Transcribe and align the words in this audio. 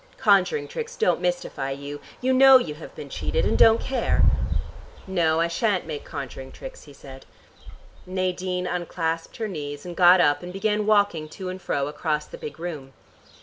Conjuring 0.17 0.67
tricks 0.67 0.95
don't 0.95 1.21
mystify 1.21 1.69
you: 1.69 2.01
you 2.21 2.33
know 2.33 2.57
you 2.57 2.73
have 2.73 2.95
been 2.95 3.07
cheated 3.07 3.45
and 3.45 3.55
don't 3.55 3.79
care." 3.79 4.23
"No, 5.05 5.39
I 5.39 5.47
shan't 5.47 5.85
make 5.85 6.05
conjuring 6.05 6.51
tricks," 6.51 6.85
he 6.85 6.91
said. 6.91 7.23
Nadine 8.07 8.65
unclasped 8.65 9.37
her 9.37 9.47
knees, 9.47 9.85
and 9.85 9.95
got 9.95 10.19
up, 10.19 10.41
and 10.41 10.51
began 10.51 10.87
walking 10.87 11.29
to 11.29 11.49
and 11.49 11.61
fro 11.61 11.85
across 11.87 12.25
the 12.25 12.39
big 12.39 12.59
room. 12.59 12.93